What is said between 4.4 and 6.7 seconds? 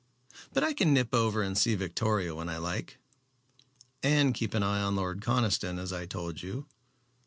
an eye on Lord Conniston as I told you."